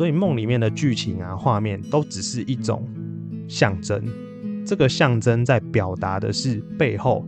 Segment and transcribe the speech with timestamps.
[0.00, 2.88] 所以梦里面的剧情啊、画面都只是一种
[3.46, 4.02] 象征。
[4.64, 7.22] 这个象征在表达的是背后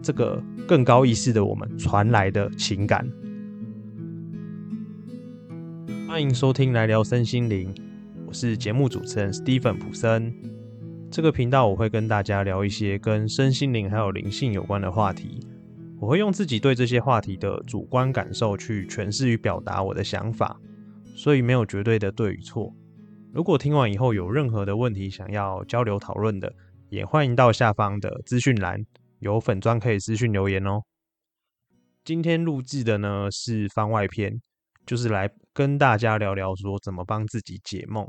[0.00, 3.06] 这个更高意识的我们传来的情感。
[6.08, 7.70] 欢迎收听来聊身心灵，
[8.26, 10.34] 我是节目主持人 Stephen 普森。
[11.10, 15.46] 这个频道我会跟大家聊一些跟身心灵还有灵性有关的话题。
[16.00, 20.58] 我会用自己对这些话题的主观感受去诠释与表达我的想法，
[21.14, 22.74] 所以没有绝对的对与错。
[23.32, 26.52] 如果听完以后有任何的问题想要交流讨论的，
[26.90, 28.84] 也欢迎到下方的资讯栏
[29.20, 30.82] 有粉砖可以私讯留言哦。
[32.04, 34.40] 今天录制的呢是番外篇，
[34.84, 38.06] 就是来跟大家聊聊说怎么帮自己解梦。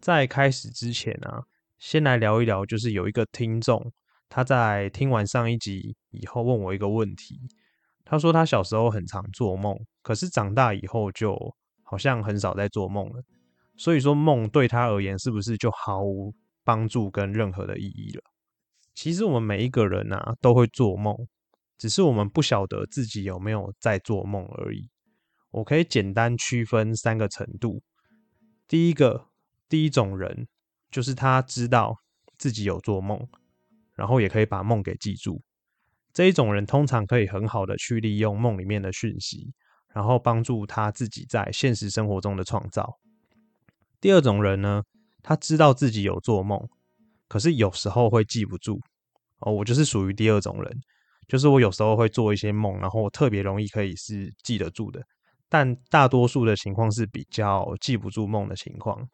[0.00, 1.42] 在开始之前啊，
[1.78, 3.92] 先来聊一聊，就是有一个听众。
[4.28, 7.40] 他在听完上一集以后问我一个问题，
[8.04, 11.34] 他说他小时候很常做梦，可是长大以后就
[11.90, 13.22] 好像很少在做梦了。
[13.76, 18.22] 所以说梦对他而言是不是就毫无帮助跟任何的意义了？
[18.94, 21.16] 其实我们每一个人啊都会做梦，
[21.78, 24.90] 只是我们不晓得自己有没有在做梦而已。
[25.50, 27.82] 我可以简单区分三个程度。
[28.66, 29.28] 第一个，
[29.68, 30.46] 第一种人
[30.90, 31.96] 就是他知道
[32.36, 33.26] 自己有做梦。
[33.94, 35.42] 然后也可以把梦给记住，
[36.12, 39.52] 这一种人通常可以很好的去利用梦里面的讯息，
[39.98, 43.00] 然后帮助他自己在现实生活中的创造。
[44.00, 44.84] 第二种人呢，
[45.24, 46.68] 他知道自己有做梦，
[47.26, 48.78] 可是有时候会记不住。
[49.40, 50.80] 哦，我就是属于第二种人，
[51.26, 55.02] 就是我有时候会做一些梦，然后我特别容易可以是记得住的，
[55.48, 59.08] 但大多数的情况是比较记不住梦的情况。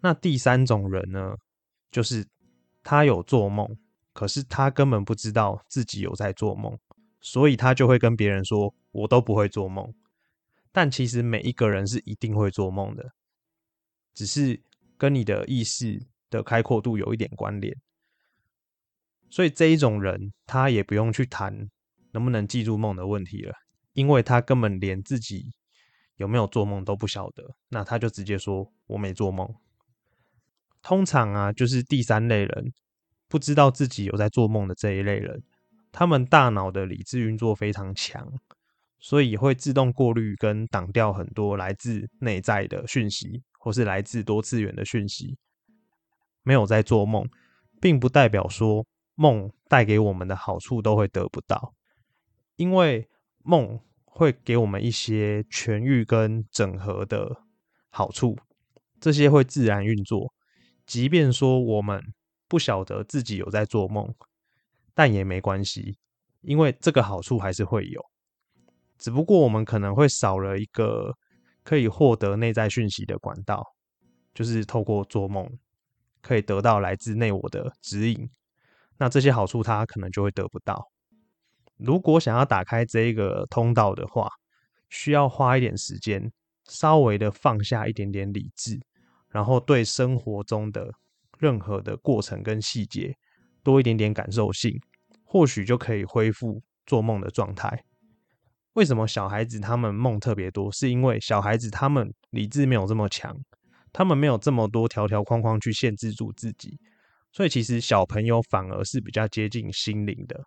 [0.00, 1.36] 那第三种人呢，
[1.92, 2.26] 就是。
[2.88, 3.66] 他有做梦，
[4.12, 6.78] 可是他根本不知道自己有在做梦，
[7.20, 9.94] 所以他就会跟别人说：“我都不会做梦。”
[10.72, 13.12] 但其实每一个人是一定会做梦的，
[14.12, 14.62] 只是
[14.98, 17.74] 跟你的意识的开阔度有一点关联。
[19.30, 21.68] 所以这一种人，他也不用去谈
[22.12, 23.54] 能不能记住梦的问题了，
[23.94, 25.50] 因为他根本连自己
[26.16, 29.48] 有没有做梦都不晓得，那他就直接说：“我没做梦。”
[30.82, 32.72] 通常啊，就是第三类人，
[33.28, 35.42] 不知道自己有在做梦的这一类人，
[35.90, 38.30] 他们大脑的理智运作非常强，
[39.08, 45.38] 所以会自动过滤跟挡掉很多来自内在的讯息，或是来自多次元的讯息。
[46.42, 47.24] 没有在做梦，
[47.80, 48.84] 并不代表说
[49.14, 51.72] 梦带给我们的好处都会得不到，
[52.56, 53.08] 因为
[53.44, 57.44] 梦会给我们一些痊愈跟整合的
[57.90, 58.36] 好处，
[59.00, 60.34] 这些会自然运作。
[60.84, 62.02] 即便说我们
[62.48, 64.12] 不晓得自己有在做梦，
[64.94, 65.96] 但也没关系，
[66.40, 68.04] 因为这个好处还是会有。
[68.98, 71.14] 只不过我们可能会少了一个
[71.62, 73.64] 可以获得内在讯息的管道，
[74.34, 75.48] 就是透过做梦
[76.20, 78.28] 可以得到来自内我的指引。
[78.98, 80.90] 那这些好处他可能就会得不到。
[81.76, 84.30] 如果想要打开这一个通道的话，
[84.88, 86.32] 需要花一点时间，
[86.64, 88.80] 稍微的放下一点点理智。
[89.28, 90.90] 然后对生活中的
[91.38, 93.14] 任何的过程跟细节
[93.62, 94.80] 多一点点感受性，
[95.24, 97.84] 或许就可以恢复做梦的状态。
[98.76, 100.70] 为什么小孩子他们梦特别多？
[100.70, 103.34] 是因为小孩子他们理智没有这么强，
[103.90, 106.78] 他们没有这么多条条框框去限制住自己，
[107.32, 110.38] 所以其实小朋友反而是比较接近心灵的，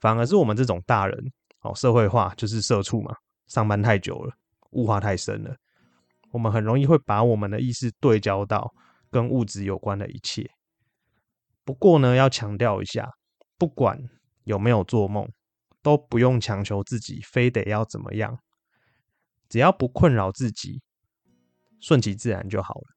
[0.00, 3.14] 反而是我们这种大人哦，社会化就是社畜嘛，
[3.46, 4.32] 上班太久了，
[4.70, 5.54] 物化太深了。
[6.32, 8.72] 我们很容易会把我们的意识对焦到
[9.10, 10.48] 跟物质有关的一切。
[11.62, 13.06] 不过呢，要强调一下，
[13.58, 14.02] 不管
[14.44, 15.28] 有没有做梦，
[15.86, 18.36] 都不用强求自己非得要怎么样，
[19.48, 20.82] 只要不困扰自己，
[21.80, 22.88] 顺其自然就好了。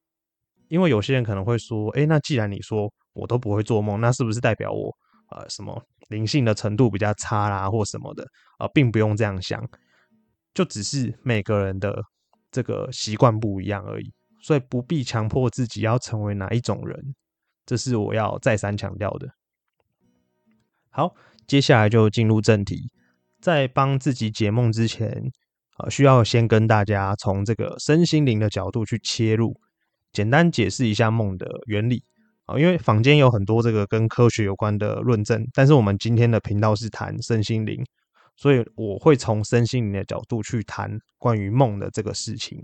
[0.66, 4.92] 因为有些人可能会说：“哎，那既然你说我都不会做梦，那是不是代表我
[5.30, 8.26] 呃什么灵性的程度比较差啦，或什么的？”
[8.58, 9.64] 啊，并不用这样想，
[10.52, 12.02] 就只是每个人的。
[12.52, 14.12] 这个习惯不一样而已，
[14.42, 17.14] 所以不必强迫自己要成为哪一种人，
[17.64, 19.28] 这是我要再三强调的。
[20.90, 21.14] 好，
[21.50, 22.92] 接下来就进入正题，
[23.40, 25.10] 在帮自己解梦之前，
[25.78, 29.60] 啊，需要先跟大家从这个身心灵的角度去切入，
[30.12, 32.04] 简单解释一下梦的原理
[32.44, 37.84] 啊，因为坊间有很多这个跟科学有关的论证，但是我们今天的频道是谈身心灵。
[38.36, 40.88] 所以我会从身心灵的角度去谈
[41.18, 42.56] 关于梦的这个事情。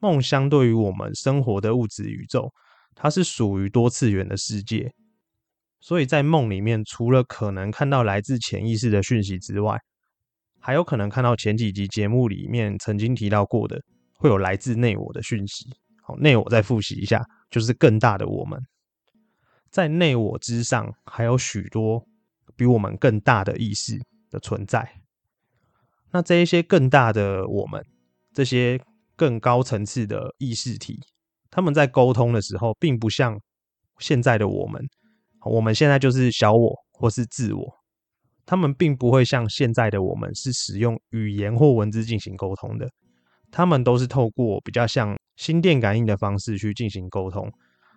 [0.00, 2.52] 梦相对于我们生活的物质宇宙，
[2.96, 4.92] 它是属于多次元的世界。
[5.82, 9.76] 所以在梦里面，除了可能看到来自潜意识的讯息之外，
[10.60, 13.82] 还有可能看到前几集节目里面曾经提到过的
[14.14, 15.66] 会有来自内我的讯息。
[16.00, 17.20] 好，内我再复习一下，
[17.50, 18.60] 就是更大的我们，
[19.70, 22.06] 在内我之上还有许多
[22.54, 24.00] 比我们更大的意识
[24.30, 25.02] 的存在。
[26.12, 27.84] 那这一些更大的我们，
[28.32, 28.80] 这些
[29.16, 31.00] 更高层次的意识体，
[31.50, 33.40] 他们在沟通的时候，并不像
[33.98, 34.80] 现在的我们，
[35.44, 37.74] 我们现在就是小我或是自我，
[38.46, 42.88] 他们并不会像现在的我们是使用语言或文字进行沟通的，
[43.50, 47.50] 他们都是透过比较像心电感应的方式去进行沟通，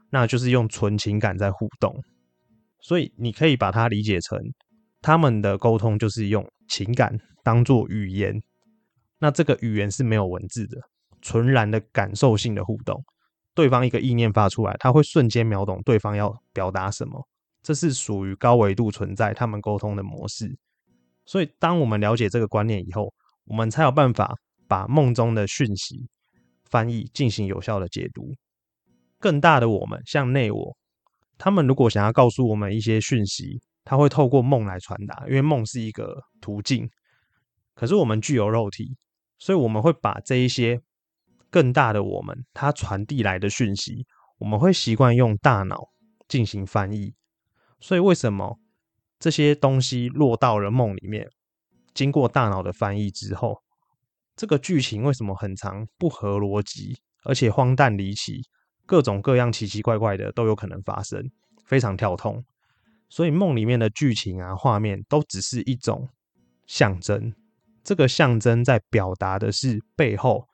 [0.10, 1.96] 那就是用纯情感在互动，
[2.80, 4.40] 所以你可以把它理解成，
[5.02, 7.18] 他们的沟通就是用情感。
[7.44, 8.42] 当做语言，
[9.20, 10.78] 那这个语言是没有文字的，
[11.22, 13.04] 纯然的感受性的互动。
[13.54, 17.28] 对方一个意念发出来，他会瞬间秒懂对方要表达什么，
[17.66, 20.56] 这是属于高维度存在他们沟通的模式。
[21.26, 23.12] 所以，当我们了解这个观念以后，
[23.46, 26.08] 我们才有办法把梦中的讯息
[26.70, 28.32] 翻译进行有效的解读。
[29.20, 30.78] 更大的我们，像内我，
[31.40, 36.88] 他们如果想要告诉我们一些讯息，他会透过梦来传达，因为梦是一个途径。
[37.74, 38.96] 可是我们具有肉体，
[39.40, 40.80] 所以我们会把这一些
[41.50, 44.06] 更大的我们，它传递来的讯息，
[44.38, 45.90] 我们会习惯用大脑
[46.28, 47.16] 进行翻译。
[47.80, 48.60] 所以为什么
[49.20, 51.30] 这些东西落到了梦里面，
[51.94, 53.62] 经过大脑的翻译之后，
[54.36, 58.42] 这个剧情为什么很长不合逻辑，而且荒诞离奇，
[58.86, 61.32] 各种各样奇奇怪怪的都有可能发生，
[61.66, 62.44] 非常跳通。
[63.08, 66.10] 所以梦里面的剧情啊、画面都只是一种
[66.66, 67.34] 象征。
[67.84, 70.48] 这个象征在表达的是背后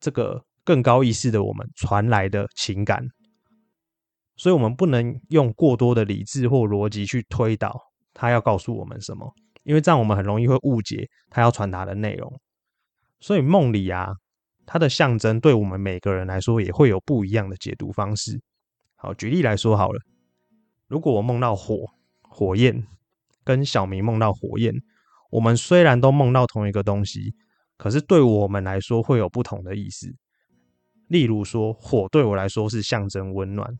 [0.00, 3.06] 这个更高意识的我们传来的情感，
[4.36, 7.80] 所以我们不能用过多的理智或逻辑去推导
[8.12, 12.40] 他要告诉我们什么，因为这样我们很容易会误解他要传达的内容。
[13.18, 14.14] 所以梦里啊，
[14.66, 18.40] 它的象征对我们每个人来说也会有不一样的解读方式。
[18.94, 20.00] 好，举例来说好了，
[20.86, 21.86] 如果我梦到火
[22.20, 22.86] 火焰，
[23.42, 24.74] 跟小明梦到火焰。
[25.30, 27.34] 我们虽然都梦到同一个东西，
[27.76, 30.14] 可是对我们来说会有不同的意思。
[31.08, 33.76] 例如说，火对我来说是象征温暖，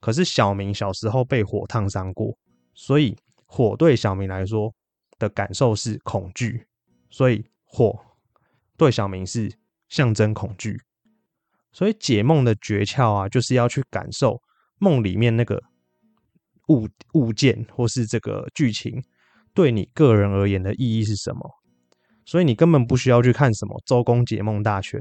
[0.00, 2.36] 可是小明小时候被火烫伤过，
[2.74, 3.16] 所以
[3.46, 4.74] 火对小明来说
[5.18, 6.66] 的感受是恐惧，
[7.10, 7.98] 所以火
[8.76, 9.52] 对小明是
[9.88, 10.80] 象征恐惧。
[11.72, 14.40] 所以解梦的诀窍啊，就是要去感受
[14.78, 15.62] 梦里面那个
[16.68, 19.02] 物物件或是这个剧情。
[19.54, 21.50] 对你个人而言的意义是什么？
[22.24, 25.00] 所以你根本不需要去看什么《周公解梦大全》，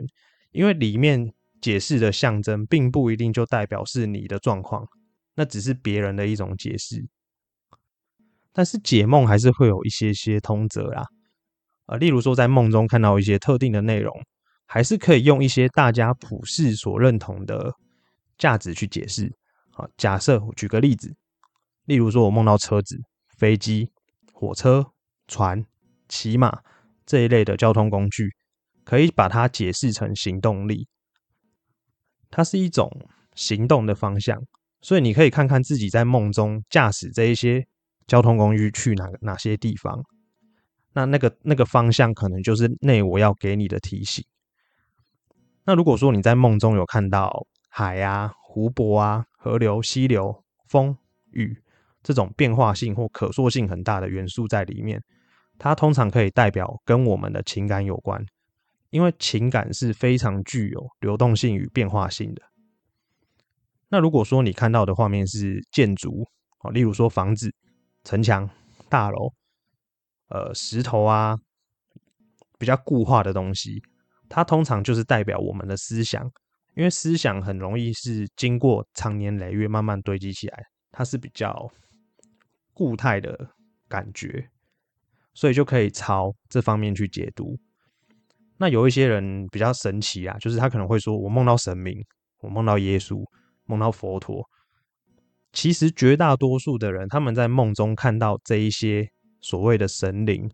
[0.51, 4.87] 因为里面解释的象征并不一定就代表是你的状况，
[5.35, 7.05] 那只是别人的一种解释。
[8.53, 11.03] 但是解梦还是会有一些些通则啦，
[11.85, 14.13] 啊，例如说在梦中看到一些特定的内容，
[14.65, 17.73] 还是可以用一些大家普世所认同的
[18.37, 19.31] 价值去解释。
[19.71, 21.15] 好，假设我举个例子，
[21.85, 22.97] 例如说我梦到车子、
[23.37, 23.91] 飞机。
[24.39, 24.85] 火车、
[25.27, 25.65] 船、
[26.07, 26.61] 骑马
[27.07, 28.29] 这一类的交通工具，
[28.83, 30.87] 可以把它解释成行动力。
[32.29, 32.91] 它是一种
[33.35, 34.41] 行动的方向，
[34.81, 37.65] 所以你可以看看自己在梦中驾驶这一些
[38.05, 40.03] 交通工具去哪哪些地方。
[40.93, 44.25] 那那个那个方向可能就是内我要给你的提醒。
[45.65, 50.97] 那如果说你在梦中有看到海啊、湖泊啊、河流、溪流、风
[51.31, 51.61] 雨。
[52.03, 55.03] 这种变化性或可塑性很大的元素在里面，
[55.59, 58.25] 它通常可以代表跟我们的情感有关，
[58.89, 62.41] 因为情感是非常具有流动性与变化性的。
[63.89, 66.27] 那如果说你看到的画面是建筑，
[66.59, 67.53] 哦，例如说房子、
[68.03, 68.49] 城墙、
[68.89, 69.33] 大楼，
[70.29, 71.37] 呃，石头啊，
[72.57, 73.81] 比较固化的东西，
[74.27, 76.23] 它通常就是代表我们的思想，
[76.75, 81.71] 因为思想很容易是经过长年累月慢慢堆积起来，它是比较。
[82.73, 83.55] 固态的
[83.87, 84.51] 感觉，
[85.33, 87.57] 所以就可以朝这方面去解读。
[88.59, 91.95] 那有一些人比较神奇啊，就是他可能会说：“我梦到神明，
[92.39, 93.23] 我梦到耶稣，
[93.65, 94.43] 梦到佛陀。”
[95.53, 99.07] 其实绝大多数的人，他们在梦中看到这一些
[99.41, 100.49] 所谓的神灵，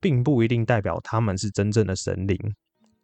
[0.00, 2.36] 并不一定代表他们是真正的神灵，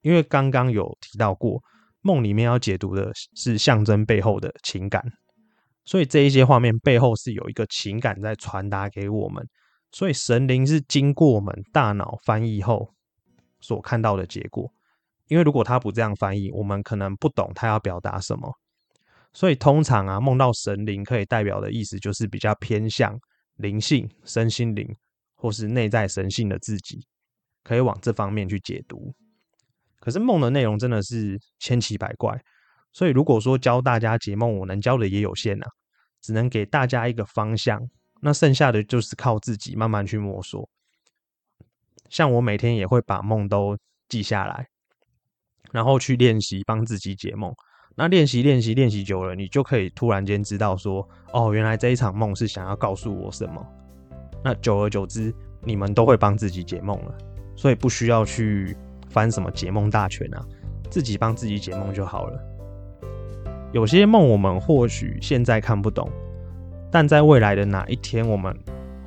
[0.03, 1.61] 因为刚刚有提到过，
[2.03, 5.03] 梦里面要解读的是象征背后的情感。
[5.85, 9.45] 所以这一些画面背后是有一个情感在传达给我们，
[9.93, 12.93] 所以神灵是经过我们大脑翻译后
[13.67, 14.73] 所看到的结果。
[15.27, 18.53] 因为如果他不这样翻译，我们可能不懂他要表达什么。
[19.33, 23.19] 所以通常啊，梦到神灵可以代表的意思就是比较偏向
[23.57, 24.89] 灵性、身心灵
[25.35, 27.05] 或是内在神性的自己，
[27.65, 29.13] 可以往这方面去解读。
[29.99, 32.41] 可是梦的内容真的是千奇百怪，
[32.93, 35.67] 所以如果说教大家解梦，我能教的也有限呐，
[36.23, 37.81] 只能给大家一个方向，
[38.23, 40.69] 那剩下的就是靠自己慢慢去摸索。
[42.09, 43.77] 像我每天也会把梦都
[44.09, 44.67] 记下来，
[45.73, 47.53] 然后去练习帮自己解梦。
[47.99, 53.67] 那练习练习练习久了，你就可以突然间知道说，哦，原来这一场梦是想要告诉我什么。
[54.45, 57.15] 那久而久之，你们都会帮自己解梦了，
[57.57, 58.77] 所以不需要去
[59.09, 60.45] 翻什么解梦大全啊，
[60.91, 62.39] 自己帮自己解梦就好了。
[63.73, 66.09] 有些梦我们或许现在看不懂，
[66.91, 68.55] 但在未来的哪一天，我们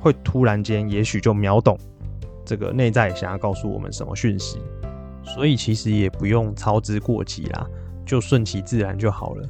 [0.00, 1.78] 会突然间，也许就秒懂
[2.50, 4.58] 这个内在想要告诉我们什么讯息。
[5.22, 7.64] 所以其实也不用操之过急啦。
[8.04, 9.48] 就顺其自然就好了。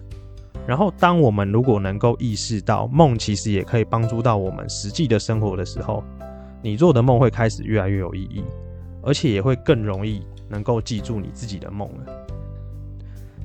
[0.67, 6.05] 然后，当我们如果能够意识到梦其实也可以帮助到我们实际的生活的时候，
[6.61, 8.45] 你做的梦会开始越来越有意义，
[9.03, 12.13] 而且也会更容易能够记住你自己的梦了。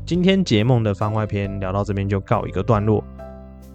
[0.06, 3.02] 今天解梦的番外篇聊到这边就告一个段落。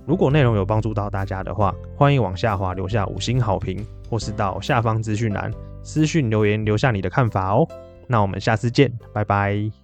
[0.06, 5.50] 如果内容有帮助到大家的话，欢迎往下滑留下五星好评，或是到下方资讯栏
[5.90, 7.66] 私讯留言留下你的看法哦。
[8.06, 9.79] 那我们下次见，拜拜。